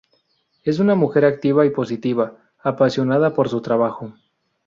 Es 0.63 0.79
una 0.79 0.95
mujer 0.95 1.25
activa 1.25 1.63
y 1.63 1.69
positiva, 1.69 2.35
apasionada 2.63 3.35
por 3.35 3.49
su 3.49 3.61
trabajo. 3.61 4.15